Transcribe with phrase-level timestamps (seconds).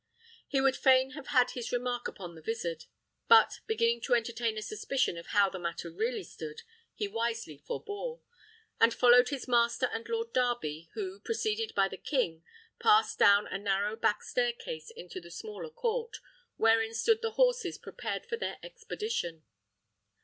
[0.47, 2.85] He would fain have had his remark upon the vizard;
[3.27, 6.63] but beginning to entertain a suspicion of how the matter really stood,
[6.95, 8.19] he wisely forebore,
[8.79, 12.41] and followed his master and Lord Darby, who, preceded by the king,
[12.79, 16.17] passed down a narrow back staircase into the smaller court,
[16.57, 19.43] wherein stood the horses prepared for their expedition.